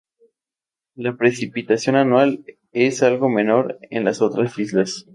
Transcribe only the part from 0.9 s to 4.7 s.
La precipitación anual es algo menor en las otras